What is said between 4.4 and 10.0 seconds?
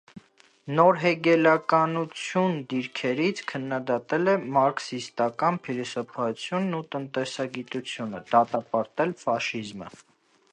մարքսիստական փիլիսոփայությունն ու տնտեսագիտությունը, դատապարտել ֆաշիզմը։